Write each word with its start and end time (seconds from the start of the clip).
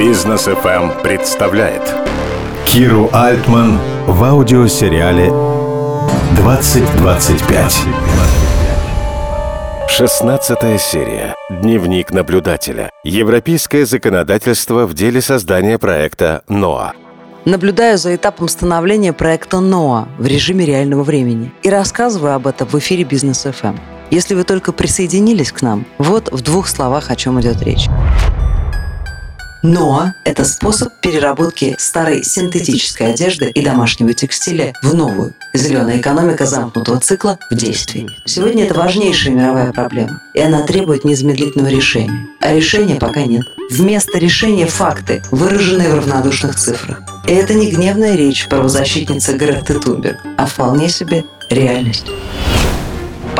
Бизнес 0.00 0.48
FM 0.48 0.94
эм 0.94 1.02
представляет 1.02 1.94
Киру 2.64 3.10
Альтман 3.12 3.78
в 4.06 4.24
аудиосериале 4.24 5.26
«2025». 5.26 7.70
16 9.90 10.80
серия. 10.80 11.34
Дневник 11.50 12.12
наблюдателя. 12.12 12.88
Европейское 13.04 13.84
законодательство 13.84 14.86
в 14.86 14.94
деле 14.94 15.20
создания 15.20 15.78
проекта 15.78 16.44
НОА. 16.48 16.94
Наблюдаю 17.44 17.98
за 17.98 18.16
этапом 18.16 18.48
становления 18.48 19.12
проекта 19.12 19.60
НОА 19.60 20.08
в 20.16 20.26
режиме 20.26 20.64
реального 20.64 21.02
времени 21.02 21.52
и 21.62 21.68
рассказываю 21.68 22.36
об 22.36 22.46
этом 22.46 22.66
в 22.66 22.74
эфире 22.76 23.04
Бизнес 23.04 23.44
FM. 23.44 23.78
Если 24.10 24.34
вы 24.34 24.44
только 24.44 24.72
присоединились 24.72 25.52
к 25.52 25.60
нам, 25.60 25.84
вот 25.98 26.32
в 26.32 26.40
двух 26.40 26.68
словах, 26.68 27.10
о 27.10 27.16
чем 27.16 27.38
идет 27.38 27.60
речь. 27.60 27.86
НОА– 29.62 30.14
это 30.24 30.44
способ 30.46 30.94
переработки 31.02 31.76
старой 31.78 32.24
синтетической 32.24 33.12
одежды 33.12 33.50
и 33.50 33.62
домашнего 33.62 34.14
текстиля 34.14 34.72
в 34.82 34.94
новую. 34.94 35.34
Зеленая 35.52 35.98
экономика 35.98 36.46
замкнутого 36.46 36.98
цикла 36.98 37.38
в 37.50 37.54
действии. 37.54 38.08
Сегодня 38.24 38.64
это 38.64 38.74
важнейшая 38.74 39.34
мировая 39.34 39.72
проблема, 39.72 40.22
и 40.32 40.40
она 40.40 40.62
требует 40.62 41.04
незамедлительного 41.04 41.68
решения. 41.68 42.26
А 42.40 42.54
решения 42.54 42.94
пока 42.94 43.24
нет. 43.24 43.44
Вместо 43.70 44.18
решения– 44.18 44.66
факты, 44.66 45.22
выраженные 45.30 45.90
в 45.90 45.94
равнодушных 45.96 46.56
цифрах. 46.56 47.02
И 47.28 47.32
это 47.32 47.52
не 47.52 47.70
гневная 47.70 48.16
речь 48.16 48.48
правозащитницы 48.48 49.36
Греты 49.36 49.78
Тунберг, 49.78 50.20
а 50.38 50.46
вполне 50.46 50.88
себе 50.88 51.24
реальность. 51.50 52.06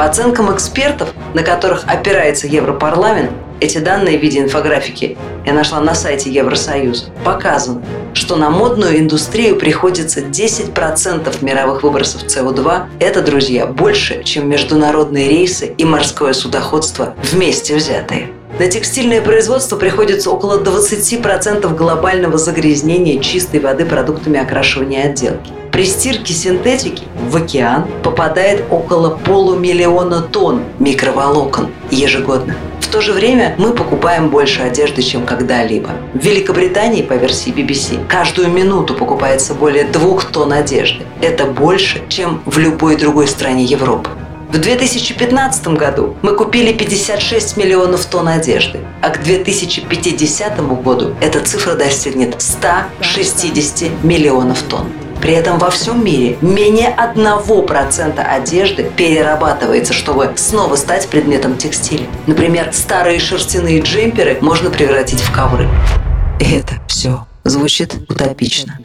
По 0.01 0.07
оценкам 0.07 0.51
экспертов, 0.55 1.11
на 1.35 1.43
которых 1.43 1.85
опирается 1.87 2.47
Европарламент, 2.47 3.33
эти 3.61 3.77
данные 3.77 4.19
в 4.19 4.23
виде 4.23 4.39
инфографики 4.39 5.19
я 5.45 5.53
нашла 5.53 5.79
на 5.79 5.95
сайте 5.95 6.31
Евросоюза. 6.31 7.11
Показано, 7.23 7.83
что 8.15 8.37
на 8.37 8.49
модную 8.49 8.99
индустрию 8.99 9.57
приходится 9.57 10.23
10% 10.23 11.45
мировых 11.45 11.83
выбросов 11.83 12.25
СО2. 12.25 12.85
Это, 12.99 13.21
друзья, 13.21 13.67
больше, 13.67 14.25
чем 14.25 14.49
международные 14.49 15.29
рейсы 15.29 15.75
и 15.77 15.85
морское 15.85 16.33
судоходство 16.33 17.15
вместе 17.23 17.77
взятые. 17.77 18.31
На 18.61 18.67
текстильное 18.67 19.23
производство 19.23 19.77
приходится 19.77 20.31
около 20.31 20.63
20% 20.63 21.75
глобального 21.75 22.37
загрязнения 22.37 23.19
чистой 23.19 23.59
воды 23.59 23.87
продуктами 23.87 24.39
окрашивания 24.39 25.05
отделки. 25.05 25.51
При 25.73 25.87
стирке 25.87 26.35
синтетики 26.35 27.05
в 27.31 27.37
океан 27.37 27.87
попадает 28.03 28.65
около 28.71 29.17
полумиллиона 29.17 30.21
тонн 30.21 30.65
микроволокон 30.79 31.71
ежегодно. 31.91 32.55
В 32.81 32.89
то 32.89 33.01
же 33.01 33.15
время 33.15 33.55
мы 33.57 33.73
покупаем 33.73 34.29
больше 34.29 34.61
одежды, 34.61 35.01
чем 35.01 35.25
когда-либо. 35.25 35.93
В 36.13 36.23
Великобритании, 36.23 37.01
по 37.01 37.15
версии 37.15 37.51
BBC, 37.55 38.07
каждую 38.09 38.51
минуту 38.51 38.93
покупается 38.93 39.55
более 39.55 39.85
двух 39.85 40.27
тонн 40.27 40.53
одежды. 40.53 41.07
Это 41.23 41.47
больше, 41.47 42.03
чем 42.11 42.43
в 42.45 42.59
любой 42.59 42.97
другой 42.97 43.27
стране 43.27 43.65
Европы. 43.65 44.11
В 44.53 44.59
2015 44.59 45.69
году 45.69 46.17
мы 46.23 46.35
купили 46.35 46.73
56 46.73 47.57
миллионов 47.57 48.05
тонн 48.07 48.27
одежды, 48.27 48.81
а 49.01 49.11
к 49.11 49.23
2050 49.23 50.83
году 50.83 51.15
эта 51.21 51.39
цифра 51.39 51.77
достигнет 51.77 52.35
160 52.43 54.03
миллионов 54.03 54.63
тонн. 54.63 54.89
При 55.23 55.35
этом 55.35 55.61
во 55.61 55.71
всем 55.71 56.05
мире 56.05 56.37
менее 56.41 56.93
1% 56.99 58.19
одежды 58.19 58.91
перерабатывается, 58.97 59.93
чтобы 59.93 60.33
снова 60.35 60.75
стать 60.75 61.07
предметом 61.07 61.57
текстиля. 61.57 62.07
Например, 62.27 62.71
старые 62.73 63.21
шерстяные 63.21 63.81
джемперы 63.81 64.39
можно 64.41 64.71
превратить 64.71 65.21
в 65.21 65.33
ковры. 65.33 65.69
И 66.41 66.55
это 66.55 66.75
все 66.89 67.25
звучит 67.45 67.95
утопично. 68.09 68.81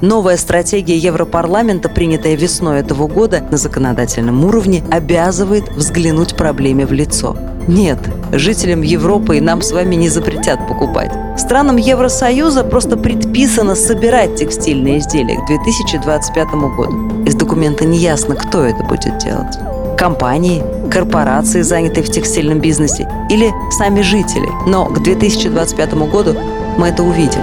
Новая 0.00 0.38
стратегия 0.38 0.96
Европарламента, 0.96 1.90
принятая 1.90 2.34
весной 2.34 2.80
этого 2.80 3.06
года 3.06 3.44
на 3.50 3.58
законодательном 3.58 4.46
уровне, 4.46 4.82
обязывает 4.90 5.68
взглянуть 5.68 6.36
проблеме 6.36 6.86
в 6.86 6.92
лицо. 6.92 7.36
Нет, 7.68 7.98
жителям 8.32 8.80
Европы 8.80 9.36
и 9.36 9.40
нам 9.42 9.60
с 9.60 9.72
вами 9.72 9.96
не 9.96 10.08
запретят 10.08 10.66
покупать. 10.66 11.12
Странам 11.36 11.76
Евросоюза 11.76 12.64
просто 12.64 12.96
предписано 12.96 13.74
собирать 13.74 14.36
текстильные 14.36 15.00
изделия 15.00 15.38
к 15.38 15.46
2025 15.46 16.46
году. 16.48 17.24
Из 17.26 17.34
документа 17.34 17.84
не 17.84 17.98
ясно, 17.98 18.36
кто 18.36 18.64
это 18.64 18.82
будет 18.82 19.18
делать. 19.18 19.58
Компании, 19.98 20.64
корпорации, 20.90 21.60
занятые 21.60 22.04
в 22.04 22.10
текстильном 22.10 22.60
бизнесе, 22.60 23.06
или 23.28 23.52
сами 23.70 24.00
жители. 24.00 24.48
Но 24.66 24.86
к 24.86 25.02
2025 25.02 25.94
году 26.10 26.34
мы 26.78 26.88
это 26.88 27.02
увидим. 27.02 27.42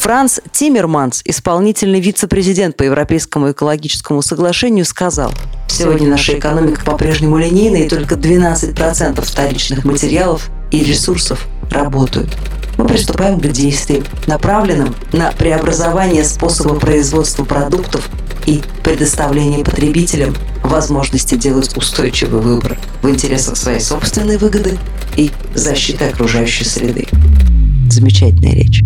Франц 0.00 0.38
Тиммерманс, 0.50 1.20
исполнительный 1.26 2.00
вице-президент 2.00 2.74
по 2.74 2.84
Европейскому 2.84 3.52
экологическому 3.52 4.22
соглашению, 4.22 4.86
сказал, 4.86 5.30
«Сегодня 5.68 6.08
наша 6.08 6.38
экономика 6.38 6.82
по-прежнему 6.86 7.36
линейная, 7.36 7.82
и 7.82 7.88
только 7.88 8.14
12% 8.14 9.20
вторичных 9.20 9.84
материалов 9.84 10.48
и 10.70 10.82
ресурсов 10.82 11.46
работают. 11.70 12.30
Мы 12.78 12.86
приступаем 12.86 13.38
к 13.38 13.46
действиям, 13.48 14.04
направленным 14.26 14.94
на 15.12 15.32
преобразование 15.32 16.24
способа 16.24 16.80
производства 16.80 17.44
продуктов 17.44 18.08
и 18.46 18.62
предоставление 18.82 19.62
потребителям 19.62 20.34
возможности 20.64 21.34
делать 21.34 21.76
устойчивый 21.76 22.40
выбор 22.40 22.78
в 23.02 23.10
интересах 23.10 23.58
своей 23.58 23.80
собственной 23.80 24.38
выгоды 24.38 24.78
и 25.18 25.30
защиты 25.54 26.06
окружающей 26.06 26.64
среды. 26.64 27.06
Замечательная 27.90 28.54
речь. 28.54 28.80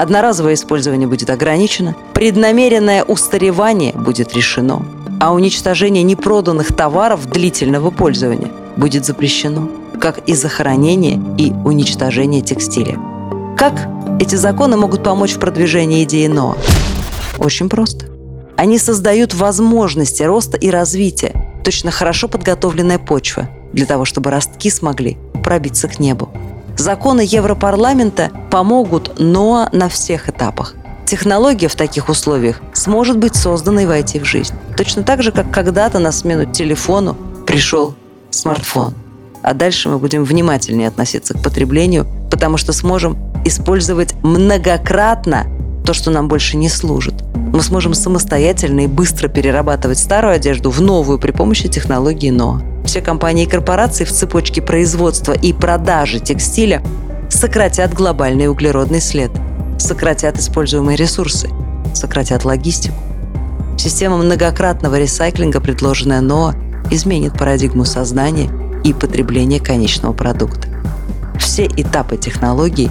Одноразовое 0.00 0.54
использование 0.54 1.06
будет 1.06 1.28
ограничено, 1.28 1.94
преднамеренное 2.14 3.04
устаревание 3.04 3.92
будет 3.92 4.34
решено, 4.34 4.82
а 5.20 5.34
уничтожение 5.34 6.02
непроданных 6.02 6.74
товаров 6.74 7.28
длительного 7.28 7.90
пользования 7.90 8.48
будет 8.78 9.04
запрещено, 9.04 9.68
как 10.00 10.26
и 10.26 10.34
захоронение 10.34 11.20
и 11.36 11.52
уничтожение 11.66 12.40
текстиля. 12.40 12.98
Как 13.58 13.74
эти 14.18 14.36
законы 14.36 14.78
могут 14.78 15.04
помочь 15.04 15.32
в 15.32 15.38
продвижении 15.38 16.04
идеи 16.04 16.28
НОА? 16.28 16.56
Очень 17.36 17.68
просто. 17.68 18.06
Они 18.56 18.78
создают 18.78 19.34
возможности 19.34 20.22
роста 20.22 20.56
и 20.56 20.70
развития, 20.70 21.60
точно 21.62 21.90
хорошо 21.90 22.26
подготовленная 22.26 22.98
почва, 22.98 23.50
для 23.74 23.84
того, 23.84 24.06
чтобы 24.06 24.30
ростки 24.30 24.70
смогли 24.70 25.18
пробиться 25.44 25.88
к 25.88 25.98
небу. 25.98 26.30
Законы 26.80 27.20
Европарламента 27.20 28.30
помогут 28.50 29.20
НОА 29.20 29.68
на 29.70 29.90
всех 29.90 30.30
этапах. 30.30 30.74
Технология 31.04 31.68
в 31.68 31.74
таких 31.74 32.08
условиях 32.08 32.62
сможет 32.72 33.18
быть 33.18 33.36
создана 33.36 33.82
и 33.82 33.86
войти 33.86 34.18
в 34.18 34.24
жизнь. 34.24 34.54
Точно 34.78 35.02
так 35.02 35.22
же, 35.22 35.30
как 35.30 35.50
когда-то 35.50 35.98
на 35.98 36.10
смену 36.10 36.50
телефону 36.50 37.18
пришел 37.46 37.94
смартфон. 38.30 38.94
А 39.42 39.52
дальше 39.52 39.90
мы 39.90 39.98
будем 39.98 40.24
внимательнее 40.24 40.88
относиться 40.88 41.34
к 41.34 41.42
потреблению, 41.42 42.06
потому 42.30 42.56
что 42.56 42.72
сможем 42.72 43.18
использовать 43.44 44.14
многократно 44.22 45.48
то, 45.84 45.92
что 45.92 46.10
нам 46.10 46.28
больше 46.28 46.56
не 46.56 46.70
служит. 46.70 47.14
Мы 47.34 47.60
сможем 47.60 47.92
самостоятельно 47.92 48.80
и 48.80 48.86
быстро 48.86 49.28
перерабатывать 49.28 49.98
старую 49.98 50.32
одежду 50.32 50.70
в 50.70 50.80
новую 50.80 51.18
при 51.18 51.32
помощи 51.32 51.68
технологии 51.68 52.30
НОА. 52.30 52.69
Все 52.90 53.00
компании 53.00 53.44
и 53.44 53.48
корпорации 53.48 54.02
в 54.02 54.10
цепочке 54.10 54.60
производства 54.60 55.30
и 55.30 55.52
продажи 55.52 56.18
текстиля 56.18 56.82
сократят 57.28 57.94
глобальный 57.94 58.48
углеродный 58.48 59.00
след, 59.00 59.30
сократят 59.78 60.40
используемые 60.40 60.96
ресурсы, 60.96 61.48
сократят 61.94 62.44
логистику. 62.44 62.96
Система 63.78 64.16
многократного 64.16 64.98
ресайклинга, 64.98 65.60
предложенная 65.60 66.20
НОА, 66.20 66.56
изменит 66.90 67.38
парадигму 67.38 67.84
сознания 67.84 68.50
и 68.82 68.92
потребления 68.92 69.60
конечного 69.60 70.12
продукта. 70.12 70.66
Все 71.38 71.66
этапы 71.66 72.16
технологий 72.16 72.90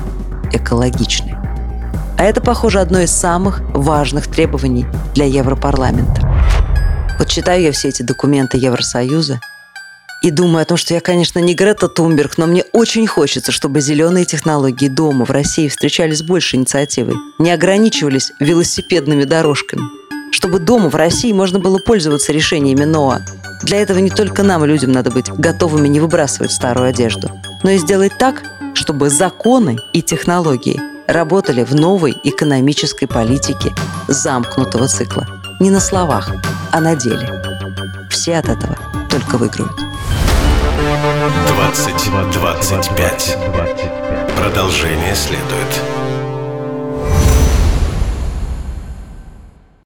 экологичны. 0.53 1.37
А 2.17 2.23
это, 2.23 2.39
похоже, 2.39 2.79
одно 2.79 2.99
из 2.99 3.11
самых 3.11 3.59
важных 3.73 4.27
требований 4.27 4.85
для 5.13 5.25
Европарламента. 5.25 6.21
Вот 7.19 7.27
читаю 7.27 7.63
я 7.63 7.73
все 7.73 7.89
эти 7.89 8.01
документы 8.01 8.57
Евросоюза 8.57 9.41
и 10.21 10.31
думаю 10.31 10.63
о 10.63 10.65
том, 10.65 10.77
что 10.77 10.93
я, 10.93 10.99
конечно, 10.99 11.39
не 11.39 11.53
Грета 11.53 11.87
Тумберг, 11.87 12.37
но 12.37 12.45
мне 12.45 12.63
очень 12.73 13.07
хочется, 13.07 13.51
чтобы 13.51 13.81
зеленые 13.81 14.25
технологии 14.25 14.87
дома 14.87 15.25
в 15.25 15.31
России 15.31 15.67
встречались 15.67 16.19
с 16.19 16.23
большей 16.23 16.59
инициативой, 16.59 17.15
не 17.37 17.51
ограничивались 17.51 18.31
велосипедными 18.39 19.23
дорожками. 19.23 19.83
Чтобы 20.31 20.59
дома 20.59 20.89
в 20.89 20.95
России 20.95 21.31
можно 21.31 21.59
было 21.59 21.79
пользоваться 21.79 22.31
решениями 22.31 22.83
НОА. 22.83 23.25
Для 23.63 23.81
этого 23.81 23.99
не 23.99 24.09
только 24.09 24.43
нам, 24.43 24.63
людям, 24.63 24.91
надо 24.91 25.11
быть 25.11 25.29
готовыми 25.29 25.87
не 25.87 25.99
выбрасывать 25.99 26.51
старую 26.51 26.87
одежду, 26.87 27.31
но 27.63 27.71
и 27.71 27.77
сделать 27.77 28.13
так, 28.17 28.43
чтобы 28.73 29.09
законы 29.09 29.77
и 29.93 30.01
технологии 30.01 30.79
работали 31.07 31.63
в 31.63 31.73
новой 31.73 32.15
экономической 32.23 33.07
политике 33.07 33.73
замкнутого 34.07 34.87
цикла. 34.87 35.27
Не 35.59 35.71
на 35.71 35.79
словах, 35.79 36.31
а 36.71 36.79
на 36.79 36.95
деле. 36.95 37.27
Все 38.09 38.37
от 38.37 38.47
этого 38.47 38.77
только 39.09 39.37
выиграют. 39.37 39.88
20 41.71 42.31
2025. 42.31 43.37
Продолжение 44.35 45.13
следует. 45.13 45.98